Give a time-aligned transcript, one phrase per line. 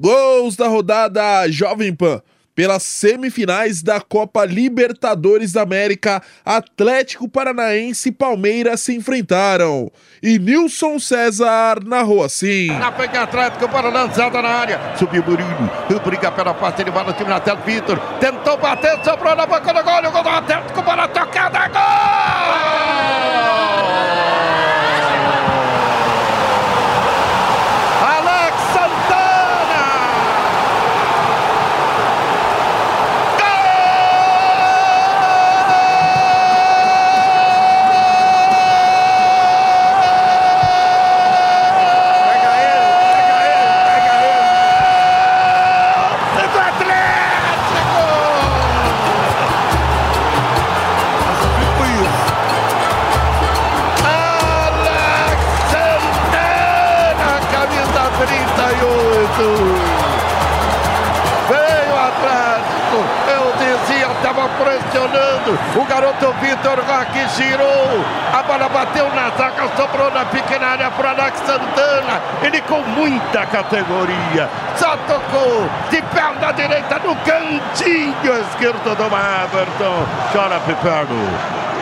[0.00, 2.22] Gols da rodada Jovem Pan.
[2.54, 9.90] Pelas semifinais da Copa Libertadores da América, Atlético Paranaense e Palmeiras se enfrentaram.
[10.20, 12.66] E Nilson César narrou assim.
[12.66, 14.80] Na frente Atlético Paranaense na área.
[14.96, 15.70] Subiu Murilo.
[16.04, 17.60] Briga pela parte, ele vai no time na tela.
[17.64, 19.98] Vitor tentou bater, sobrou na boca do gol.
[19.98, 21.06] O gol do Atlético para
[59.38, 59.98] 38.
[61.48, 65.58] Veio o Atlético, eu dizia, estava pressionando.
[65.76, 68.04] O garoto Vitor Roque girou.
[68.36, 72.20] A bola bateu na zaga, sobrou na pequena área para Alex Santana.
[72.42, 74.48] Ele com muita categoria.
[74.76, 80.04] Só tocou de perna direita no cantinho esquerdo do Everton.
[80.32, 81.28] Chora, Piperno.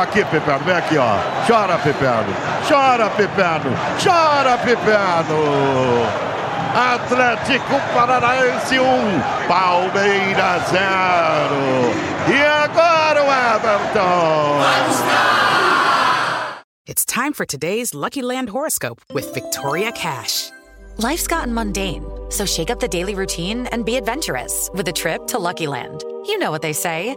[0.00, 1.16] Aqui, Piperno, vem aqui, ó.
[1.46, 2.34] Chora, Piperno.
[2.66, 3.76] Chora, Piperno.
[4.02, 6.29] Chora, Piperno.
[6.74, 10.78] Atlético Paranaense 1, um, Palmeiras 0.
[12.28, 14.60] E agora o Weverton.
[16.86, 20.50] It's time for today's Lucky Land horoscope with Victoria Cash.
[20.98, 25.26] Life's gotten mundane, so shake up the daily routine and be adventurous with a trip
[25.28, 26.04] to Lucky Land.
[26.26, 27.16] You know what they say